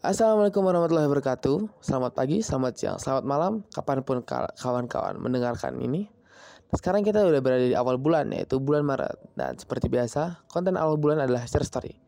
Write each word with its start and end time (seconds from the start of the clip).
Assalamualaikum 0.00 0.64
warahmatullahi 0.64 1.12
wabarakatuh. 1.12 1.84
Selamat 1.84 2.16
pagi, 2.16 2.40
selamat 2.40 2.72
siang, 2.72 2.96
selamat 2.96 3.20
malam 3.28 3.52
Kapan 3.68 4.00
pun 4.00 4.24
kawan-kawan 4.56 5.20
mendengarkan 5.20 5.76
ini. 5.76 6.08
Sekarang 6.72 7.04
kita 7.04 7.20
udah 7.20 7.36
berada 7.44 7.68
di 7.68 7.76
awal 7.76 8.00
bulan 8.00 8.32
Yaitu 8.32 8.56
bulan 8.64 8.88
Maret. 8.88 9.36
Dan 9.36 9.60
seperti 9.60 9.92
biasa, 9.92 10.48
konten 10.48 10.80
awal 10.80 10.96
bulan 10.96 11.20
adalah 11.20 11.44
share 11.44 11.68
story. 11.68 12.00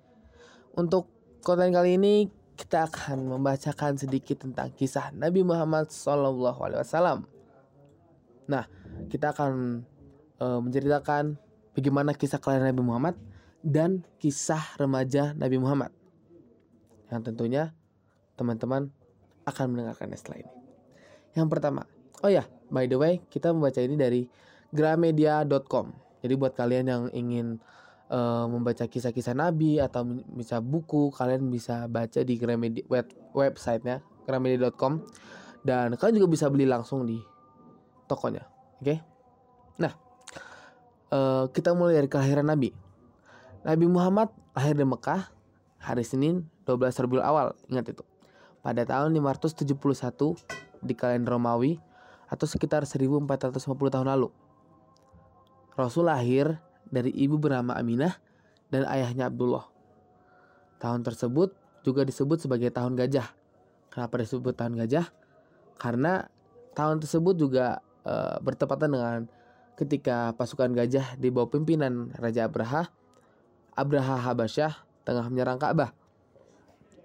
Untuk 0.72 1.04
konten 1.44 1.68
kali 1.68 2.00
ini 2.00 2.32
Kita 2.56 2.88
akan 2.88 3.28
membacakan 3.28 4.00
sedikit 4.00 4.40
tentang 4.40 4.72
kisah 4.72 5.12
Nabi 5.12 5.44
Muhammad 5.44 5.92
SAW 5.92 6.64
Nah, 8.48 8.64
kita 9.12 9.36
akan 9.36 9.84
uh, 10.40 10.64
menceritakan 10.64 11.36
Bagaimana 11.76 12.16
kisah 12.16 12.40
kelahiran 12.40 12.72
Nabi 12.72 12.84
Muhammad 12.88 13.14
Dan 13.60 14.00
kisah 14.16 14.80
remaja 14.80 15.36
Nabi 15.36 15.60
Muhammad. 15.60 15.92
Yang 17.12 17.28
tentunya 17.28 17.76
teman-teman 18.42 18.90
akan 19.46 19.64
mendengarkannya 19.70 20.18
setelah 20.18 20.42
ini. 20.42 20.52
Yang 21.38 21.48
pertama, 21.48 21.86
oh 22.26 22.30
ya, 22.30 22.44
by 22.68 22.90
the 22.90 22.98
way, 22.98 23.22
kita 23.30 23.54
membaca 23.54 23.78
ini 23.78 23.94
dari 23.94 24.26
gramedia.com. 24.74 25.86
Jadi 26.22 26.34
buat 26.38 26.54
kalian 26.54 26.86
yang 26.86 27.02
ingin 27.14 27.58
uh, 28.12 28.46
membaca 28.46 28.86
kisah-kisah 28.86 29.34
Nabi 29.34 29.78
atau 29.78 30.06
bisa 30.34 30.58
buku, 30.62 31.10
kalian 31.14 31.50
bisa 31.50 31.86
baca 31.86 32.20
di 32.22 32.34
Gramedia 32.38 32.84
web, 32.86 33.06
websitenya 33.34 34.04
gramedia.com 34.22 35.02
dan 35.66 35.98
kalian 35.98 36.22
juga 36.22 36.28
bisa 36.30 36.46
beli 36.46 36.66
langsung 36.68 37.02
di 37.08 37.18
tokonya. 38.06 38.46
Oke? 38.78 38.86
Okay? 38.86 38.98
Nah, 39.82 39.92
uh, 41.10 41.44
kita 41.50 41.74
mulai 41.74 41.98
dari 41.98 42.08
kelahiran 42.10 42.46
Nabi. 42.46 42.70
Nabi 43.62 43.86
Muhammad 43.86 44.30
lahir 44.54 44.78
di 44.78 44.86
Mekah 44.86 45.30
hari 45.82 46.06
Senin 46.06 46.46
12 46.66 47.02
Rabiul 47.02 47.22
Awal. 47.22 47.54
Ingat 47.66 47.98
itu 47.98 48.11
pada 48.62 48.86
tahun 48.86 49.18
571 49.18 49.66
di 50.82 50.94
kalender 50.94 51.34
Romawi 51.34 51.82
atau 52.30 52.46
sekitar 52.48 52.86
1450 52.86 53.58
tahun 53.92 54.08
lalu. 54.08 54.30
Rasul 55.76 56.08
lahir 56.08 56.56
dari 56.88 57.12
ibu 57.12 57.36
bernama 57.36 57.76
Aminah 57.76 58.16
dan 58.72 58.88
ayahnya 58.88 59.28
Abdullah. 59.28 59.68
Tahun 60.80 61.04
tersebut 61.04 61.52
juga 61.84 62.06
disebut 62.06 62.40
sebagai 62.40 62.72
tahun 62.72 62.96
gajah. 62.96 63.28
Kenapa 63.92 64.22
disebut 64.22 64.56
tahun 64.56 64.78
gajah? 64.80 65.10
Karena 65.76 66.24
tahun 66.72 67.04
tersebut 67.04 67.36
juga 67.36 67.84
e, 68.06 68.14
bertepatan 68.40 68.88
dengan 68.88 69.18
ketika 69.76 70.32
pasukan 70.36 70.72
gajah 70.72 71.16
di 71.20 71.28
bawah 71.28 71.52
pimpinan 71.52 72.12
Raja 72.16 72.48
Abraha, 72.48 72.88
Abraha 73.76 74.16
Habasyah 74.20 74.72
tengah 75.04 75.26
menyerang 75.28 75.60
Ka'bah. 75.60 75.92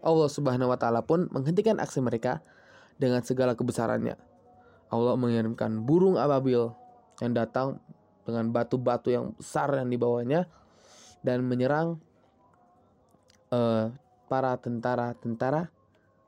Allah 0.02 0.30
Subhanahu 0.30 0.72
wa 0.72 0.78
taala 0.80 1.02
pun 1.02 1.30
menghentikan 1.34 1.82
aksi 1.82 2.00
mereka 2.02 2.42
dengan 2.98 3.22
segala 3.26 3.54
kebesarannya. 3.54 4.18
Allah 4.88 5.14
mengirimkan 5.20 5.84
burung 5.84 6.16
ababil 6.16 6.72
yang 7.20 7.34
datang 7.34 7.82
dengan 8.24 8.52
batu-batu 8.52 9.12
yang 9.12 9.34
besar 9.36 9.72
yang 9.76 9.88
dibawanya 9.88 10.48
dan 11.24 11.44
menyerang 11.44 12.00
uh, 13.52 13.92
para 14.28 14.56
tentara-tentara 14.60 15.72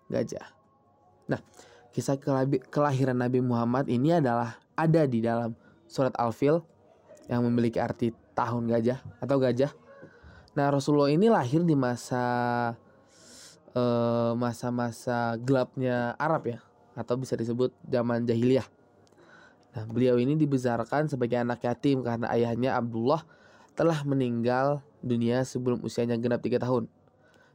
gajah. 0.08 0.48
Nah, 1.30 1.40
kisah 1.94 2.18
kelahiran 2.72 3.20
Nabi 3.20 3.44
Muhammad 3.44 3.88
ini 3.92 4.18
adalah 4.18 4.58
ada 4.74 5.04
di 5.06 5.20
dalam 5.22 5.54
surat 5.86 6.16
Al-Fil 6.16 6.64
yang 7.30 7.46
memiliki 7.46 7.78
arti 7.78 8.10
tahun 8.34 8.72
gajah 8.72 9.00
atau 9.22 9.38
gajah. 9.38 9.72
Nah, 10.58 10.68
Rasulullah 10.74 11.14
ini 11.14 11.30
lahir 11.30 11.62
di 11.62 11.78
masa 11.78 12.74
Eh, 13.70 14.34
masa-masa 14.34 15.38
gelapnya 15.38 16.18
Arab 16.18 16.50
ya 16.50 16.60
atau 16.98 17.14
bisa 17.22 17.38
disebut 17.38 17.70
zaman 17.86 18.26
jahiliyah. 18.26 18.66
Nah, 19.78 19.86
beliau 19.86 20.18
ini 20.18 20.34
dibesarkan 20.34 21.06
sebagai 21.06 21.38
anak 21.38 21.62
yatim 21.62 22.02
karena 22.02 22.34
ayahnya 22.34 22.74
Abdullah 22.74 23.22
telah 23.78 24.02
meninggal 24.02 24.82
dunia 25.06 25.46
sebelum 25.46 25.86
usianya 25.86 26.18
genap 26.18 26.42
3 26.42 26.58
tahun. 26.58 26.90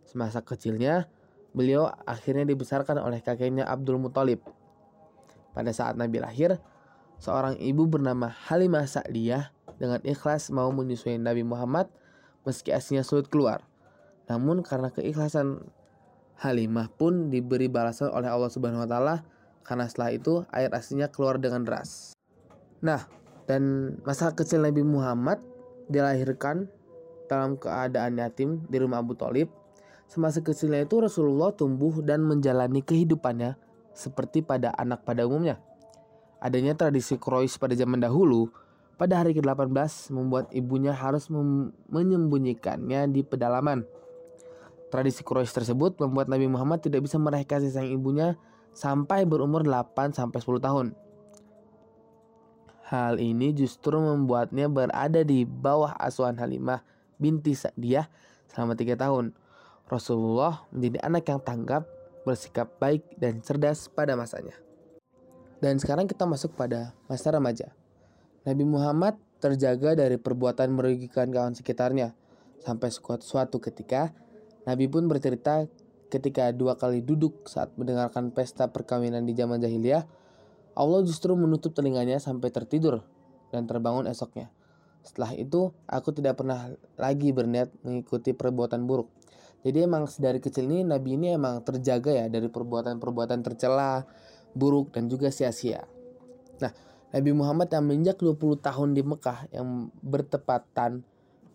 Semasa 0.07 0.39
kecilnya, 0.39 1.11
beliau 1.51 1.91
akhirnya 2.07 2.47
dibesarkan 2.47 3.03
oleh 3.03 3.19
kakeknya 3.19 3.67
Abdul 3.67 3.99
Muthalib. 3.99 4.39
Pada 5.51 5.75
saat 5.75 5.99
Nabi 5.99 6.23
lahir, 6.23 6.63
seorang 7.19 7.59
ibu 7.59 7.91
bernama 7.91 8.31
Halimah 8.31 8.87
Sa'diyah 8.87 9.51
dengan 9.83 9.99
ikhlas 10.07 10.55
mau 10.55 10.71
menyusui 10.71 11.19
Nabi 11.19 11.43
Muhammad 11.43 11.91
meski 12.47 12.71
aslinya 12.71 13.03
sulit 13.03 13.27
keluar. 13.27 13.67
Namun 14.31 14.63
karena 14.63 14.95
keikhlasan 14.95 15.67
Halimah 16.41 16.91
pun 16.91 17.31
diberi 17.31 17.71
balasan 17.71 18.11
oleh 18.11 18.27
Allah 18.27 18.51
Subhanahu 18.51 18.83
wa 18.83 18.91
taala 18.91 19.17
karena 19.65 19.87
setelah 19.89 20.11
itu 20.13 20.43
air 20.51 20.71
aslinya 20.75 21.09
keluar 21.09 21.41
dengan 21.41 21.63
deras. 21.65 22.13
Nah, 22.85 23.07
dan 23.49 23.97
masa 24.05 24.35
kecil 24.35 24.61
Nabi 24.61 24.85
Muhammad 24.85 25.41
dilahirkan 25.89 26.69
dalam 27.29 27.57
keadaan 27.57 28.21
yatim 28.21 28.65
di 28.69 28.77
rumah 28.77 29.01
Abu 29.01 29.17
Talib. 29.17 29.49
Semasa 30.05 30.45
kecilnya 30.45 30.85
itu 30.85 31.01
Rasulullah 31.01 31.49
tumbuh 31.57 32.05
dan 32.05 32.21
menjalani 32.21 32.85
kehidupannya 32.85 33.57
seperti 33.97 34.45
pada 34.45 34.75
anak 34.77 35.01
pada 35.09 35.25
umumnya. 35.25 35.57
Adanya 36.45 36.77
tradisi 36.77 37.17
Quraisy 37.17 37.57
pada 37.57 37.73
zaman 37.73 38.05
dahulu, 38.05 38.53
pada 39.01 39.25
hari 39.25 39.33
ke-18 39.33 40.13
membuat 40.13 40.53
ibunya 40.53 40.93
harus 40.93 41.33
menyembunyikannya 41.89 43.09
di 43.09 43.25
pedalaman 43.25 43.89
Tradisi 44.95 45.27
Quraisy 45.27 45.51
tersebut 45.51 45.99
membuat 45.99 46.31
Nabi 46.31 46.47
Muhammad 46.47 46.79
tidak 46.79 47.03
bisa 47.03 47.19
meraih 47.19 47.43
kasih 47.43 47.67
sayang 47.67 47.99
ibunya 47.99 48.39
sampai 48.71 49.27
berumur 49.27 49.67
8 49.67 50.15
sampai 50.15 50.39
10 50.39 50.63
tahun. 50.63 50.87
Hal 52.87 53.19
ini 53.19 53.51
justru 53.51 53.99
membuatnya 53.99 54.71
berada 54.71 55.27
di 55.27 55.43
bawah 55.43 55.99
asuhan 55.99 56.39
Halimah 56.39 56.87
binti 57.19 57.59
Sa'diyah 57.59 58.07
selama 58.47 58.79
3 58.79 58.95
tahun. 58.95 59.35
Rasulullah 59.91 60.63
menjadi 60.71 61.03
anak 61.03 61.27
yang 61.27 61.43
tanggap, 61.43 61.91
bersikap 62.23 62.79
baik 62.79 63.03
dan 63.19 63.43
cerdas 63.43 63.91
pada 63.91 64.15
masanya. 64.15 64.55
Dan 65.59 65.83
sekarang 65.83 66.07
kita 66.07 66.23
masuk 66.23 66.55
pada 66.55 66.95
masa 67.11 67.35
remaja. 67.35 67.75
Nabi 68.47 68.63
Muhammad 68.63 69.19
terjaga 69.43 69.99
dari 69.99 70.23
perbuatan 70.23 70.71
merugikan 70.71 71.35
kawan 71.35 71.59
sekitarnya 71.59 72.15
sampai 72.63 72.95
suatu 73.19 73.59
ketika 73.59 74.15
Nabi 74.65 74.89
pun 74.89 75.09
bercerita 75.09 75.69
ketika 76.09 76.53
dua 76.55 76.77
kali 76.81 77.05
duduk 77.05 77.45
saat 77.51 77.75
mendengarkan 77.77 78.33
pesta 78.33 78.71
perkawinan 78.73 79.25
di 79.29 79.37
zaman 79.37 79.61
jahiliyah, 79.61 80.05
Allah 80.75 81.01
justru 81.05 81.37
menutup 81.37 81.77
telinganya 81.77 82.19
sampai 82.19 82.51
tertidur 82.51 83.05
dan 83.53 83.69
terbangun 83.69 84.09
esoknya. 84.11 84.51
Setelah 85.05 85.37
itu, 85.37 85.71
aku 85.85 86.17
tidak 86.17 86.41
pernah 86.41 86.73
lagi 86.97 87.31
berniat 87.31 87.69
mengikuti 87.85 88.33
perbuatan 88.33 88.89
buruk. 88.89 89.13
Jadi 89.65 89.85
emang 89.85 90.09
dari 90.21 90.41
kecil 90.41 90.69
ini 90.69 90.85
Nabi 90.85 91.17
ini 91.17 91.37
emang 91.37 91.65
terjaga 91.65 92.13
ya 92.13 92.27
dari 92.29 92.49
perbuatan-perbuatan 92.49 93.41
tercela, 93.45 94.05
buruk 94.57 94.93
dan 94.97 95.09
juga 95.09 95.29
sia-sia. 95.29 95.85
Nah, 96.61 96.73
Nabi 97.13 97.31
Muhammad 97.33 97.69
yang 97.73 97.85
menginjak 97.85 98.21
20 98.21 98.61
tahun 98.61 98.89
di 98.97 99.03
Mekah 99.05 99.49
yang 99.53 99.93
bertepatan 100.01 101.05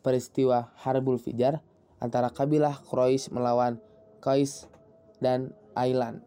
peristiwa 0.01 0.71
Harbul 0.79 1.19
Fijar 1.19 1.61
antara 1.99 2.31
kabilah 2.31 2.79
Quraisy 2.83 3.31
melawan 3.31 3.79
Qais 4.19 4.67
dan 5.23 5.55
Ailan. 5.75 6.23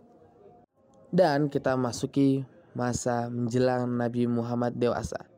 Dan 1.13 1.53
kita 1.53 1.77
masuki 1.77 2.45
masa 2.73 3.29
menjelang 3.29 3.89
Nabi 3.89 4.25
Muhammad 4.25 4.77
dewasa. 4.77 5.29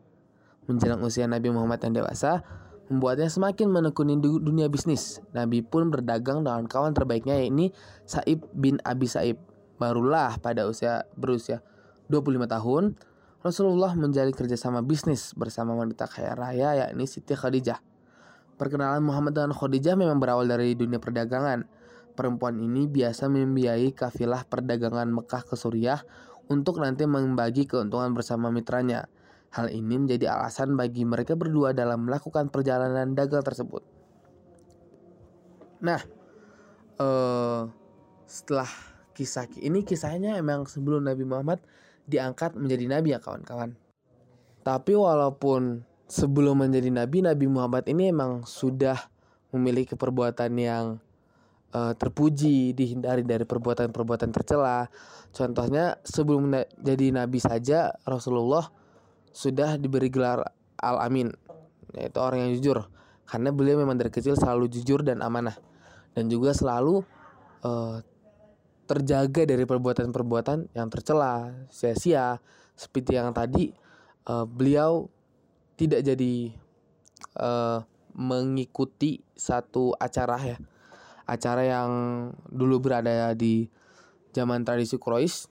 Menjelang 0.71 1.03
usia 1.03 1.27
Nabi 1.27 1.50
Muhammad 1.50 1.83
yang 1.83 2.03
dewasa, 2.03 2.47
membuatnya 2.89 3.27
semakin 3.27 3.69
menekuni 3.69 4.17
dunia 4.21 4.71
bisnis. 4.71 5.19
Nabi 5.34 5.61
pun 5.65 5.91
berdagang 5.91 6.47
dengan 6.47 6.65
kawan 6.71 6.94
terbaiknya 6.94 7.43
yakni 7.43 7.75
Saib 8.06 8.47
bin 8.55 8.78
Abi 8.87 9.11
Saib. 9.11 9.41
Barulah 9.76 10.38
pada 10.38 10.70
usia 10.70 11.03
berusia 11.19 11.61
25 12.06 12.47
tahun, 12.47 12.85
Rasulullah 13.44 13.93
menjalin 13.93 14.32
kerjasama 14.32 14.81
bisnis 14.81 15.37
bersama 15.37 15.76
wanita 15.76 16.08
kaya 16.08 16.32
raya 16.32 16.87
yakni 16.87 17.05
Siti 17.05 17.35
Khadijah. 17.37 17.94
Perkenalan 18.55 19.03
Muhammad 19.03 19.35
dan 19.35 19.51
Khadijah 19.51 19.99
memang 19.99 20.23
berawal 20.23 20.47
dari 20.47 20.79
dunia 20.79 21.03
perdagangan. 21.03 21.67
Perempuan 22.15 22.62
ini 22.62 22.87
biasa 22.87 23.27
membiayai 23.27 23.91
kafilah 23.91 24.47
perdagangan 24.47 25.11
Mekah 25.11 25.43
ke 25.43 25.59
Suriah 25.59 25.99
untuk 26.47 26.79
nanti 26.79 27.03
membagi 27.03 27.67
keuntungan 27.67 28.15
bersama 28.15 28.55
mitranya. 28.55 29.11
Hal 29.51 29.71
ini 29.71 29.99
menjadi 29.99 30.35
alasan 30.35 30.79
bagi 30.79 31.03
mereka 31.03 31.35
berdua 31.35 31.75
dalam 31.75 32.06
melakukan 32.06 32.51
perjalanan 32.51 33.15
dagang 33.15 33.43
tersebut. 33.43 33.83
Nah, 35.83 36.03
uh, 36.99 37.71
setelah 38.27 38.71
kisah 39.15 39.47
ini 39.62 39.87
kisahnya 39.87 40.35
emang 40.39 40.67
sebelum 40.67 41.06
Nabi 41.06 41.23
Muhammad 41.23 41.62
diangkat 42.05 42.59
menjadi 42.59 42.85
nabi 42.91 43.15
ya 43.15 43.23
kawan-kawan. 43.23 43.79
Tapi 44.65 44.93
walaupun 44.97 45.87
sebelum 46.09 46.65
menjadi 46.65 46.91
nabi, 46.93 47.25
Nabi 47.25 47.47
Muhammad 47.49 47.89
ini 47.89 48.12
emang 48.12 48.45
sudah 48.45 48.99
memiliki 49.55 49.95
perbuatan 49.95 50.53
yang 50.59 50.99
uh, 51.75 51.93
terpuji, 51.95 52.75
dihindari 52.75 53.27
dari 53.27 53.43
perbuatan-perbuatan 53.47 54.31
tercela. 54.31 54.87
Contohnya 55.35 55.99
sebelum 56.06 56.55
jadi 56.79 57.11
nabi 57.11 57.43
saja 57.43 57.91
Rasulullah 58.06 58.71
sudah 59.35 59.75
diberi 59.75 60.11
gelar 60.11 60.47
Al-Amin, 60.79 61.35
yaitu 61.99 62.19
orang 62.23 62.47
yang 62.47 62.53
jujur. 62.59 62.79
Karena 63.27 63.51
beliau 63.51 63.83
memang 63.83 63.99
dari 63.99 64.12
kecil 64.12 64.39
selalu 64.39 64.71
jujur 64.71 65.03
dan 65.03 65.25
amanah 65.25 65.56
dan 66.15 66.31
juga 66.31 66.55
selalu 66.55 67.03
uh, 67.67 67.99
terjaga 68.85 69.49
dari 69.49 69.65
perbuatan-perbuatan 69.65 70.77
yang 70.77 70.89
tercela, 70.93 71.51
sia-sia. 71.73 72.39
Seperti 72.75 73.15
yang 73.19 73.31
tadi 73.35 73.71
uh, 74.29 74.47
beliau 74.47 75.09
tidak 75.75 76.06
jadi 76.06 76.55
uh, 77.38 77.82
mengikuti 78.15 79.23
satu 79.35 79.94
acara 79.99 80.38
ya 80.43 80.59
acara 81.25 81.65
yang 81.65 81.91
dulu 82.53 82.81
berada 82.85 83.32
di 83.32 83.69
zaman 84.37 84.65
tradisi 84.65 85.00
Quraisy. 85.00 85.49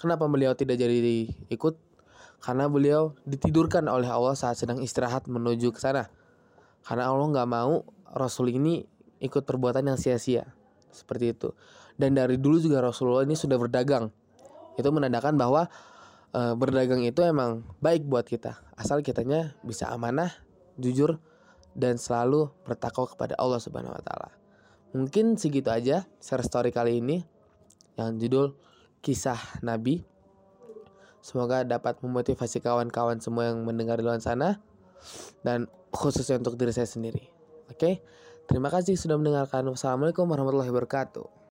Kenapa 0.00 0.26
beliau 0.26 0.56
tidak 0.56 0.80
jadi 0.80 1.28
ikut? 1.52 1.74
Karena 2.40 2.72
beliau 2.72 3.12
ditidurkan 3.28 3.84
oleh 3.86 4.08
Allah 4.08 4.32
saat 4.32 4.56
sedang 4.56 4.80
istirahat 4.80 5.28
menuju 5.28 5.76
ke 5.76 5.80
sana. 5.80 6.08
Karena 6.80 7.12
Allah 7.12 7.28
nggak 7.28 7.48
mau 7.48 7.84
Rasul 8.16 8.56
ini 8.56 8.80
ikut 9.20 9.44
perbuatan 9.44 9.92
yang 9.92 9.98
sia-sia. 10.00 10.48
Seperti 10.88 11.36
itu. 11.36 11.52
Dan 12.00 12.16
dari 12.16 12.40
dulu 12.40 12.56
juga 12.56 12.80
Rasulullah 12.80 13.28
ini 13.28 13.36
sudah 13.36 13.60
berdagang. 13.60 14.08
Itu 14.80 14.88
menandakan 14.88 15.36
bahwa 15.36 15.68
e, 16.30 16.40
berdagang 16.54 17.02
itu 17.02 17.20
emang 17.22 17.66
baik 17.82 18.06
buat 18.06 18.26
kita. 18.26 18.58
Asal 18.74 19.02
kitanya 19.04 19.54
bisa 19.62 19.90
amanah, 19.90 20.30
jujur, 20.78 21.18
dan 21.74 21.98
selalu 21.98 22.50
bertakwa 22.66 23.06
kepada 23.06 23.34
Allah 23.38 23.60
Subhanahu 23.62 23.94
wa 23.94 24.02
taala. 24.02 24.30
Mungkin 24.90 25.38
segitu 25.38 25.70
aja 25.70 26.06
share 26.18 26.42
story 26.42 26.74
kali 26.74 26.98
ini 26.98 27.22
yang 27.94 28.18
judul 28.18 28.58
kisah 29.04 29.38
Nabi. 29.62 30.02
Semoga 31.20 31.62
dapat 31.62 32.00
memotivasi 32.00 32.64
kawan-kawan 32.64 33.20
semua 33.20 33.52
yang 33.52 33.62
mendengar 33.62 34.00
di 34.00 34.08
luar 34.08 34.18
sana 34.24 34.58
dan 35.44 35.68
khususnya 35.92 36.40
untuk 36.40 36.56
diri 36.56 36.72
saya 36.72 36.88
sendiri. 36.88 37.28
Oke, 37.68 38.00
terima 38.48 38.72
kasih 38.72 38.96
sudah 38.96 39.20
mendengarkan. 39.20 39.68
Wassalamualaikum 39.68 40.26
warahmatullahi 40.26 40.72
wabarakatuh. 40.72 41.39